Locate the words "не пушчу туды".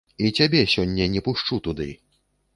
1.17-1.89